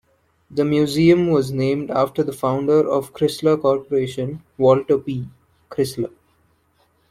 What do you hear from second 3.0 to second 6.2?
Chrysler Corporation, Walter P. Chrysler.